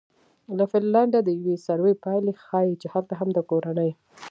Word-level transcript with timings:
له 0.57 0.63
فنلنډه 0.71 1.19
د 1.23 1.29
یوې 1.39 1.55
سروې 1.67 1.93
پایلې 2.03 2.33
ښیي 2.43 2.73
چې 2.81 2.87
هلته 2.93 3.13
هم 3.19 3.29
د 3.33 3.39
کورنۍ 3.49 3.91